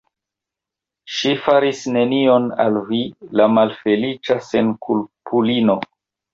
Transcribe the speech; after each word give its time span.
Ŝi 1.15 1.33
faris 1.43 1.83
nenion 1.97 2.49
al 2.65 2.81
vi, 2.89 3.03
la 3.41 3.49
malfeliĉa 3.61 4.41
senkulpulino. 4.51 5.81